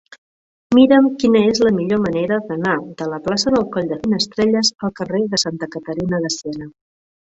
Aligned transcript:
Mira'm 0.77 1.09
quina 1.23 1.41
és 1.49 1.61
la 1.67 1.73
millor 1.75 2.01
manera 2.07 2.41
d'anar 2.49 2.75
de 3.03 3.11
la 3.13 3.21
plaça 3.29 3.55
del 3.59 3.71
Coll 3.79 3.95
de 3.95 4.03
Finestrelles 4.09 4.77
al 4.87 4.99
carrer 5.03 5.27
de 5.37 5.45
Santa 5.49 5.75
Caterina 5.81 6.27
de 6.29 6.39
Siena. 6.43 6.75